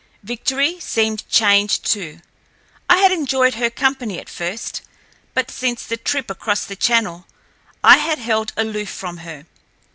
Victory 0.23 0.79
seemed 0.79 1.29
changed, 1.29 1.85
too. 1.85 2.21
I 2.89 2.97
had 2.97 3.11
enjoyed 3.11 3.53
her 3.53 3.69
company 3.69 4.17
at 4.17 4.29
first, 4.29 4.81
but 5.35 5.51
since 5.51 5.83
the 5.85 5.95
trip 5.95 6.31
across 6.31 6.65
the 6.65 6.75
Channel 6.75 7.27
I 7.83 7.97
had 7.97 8.17
held 8.17 8.51
aloof 8.57 8.89
from 8.89 9.17
her. 9.17 9.45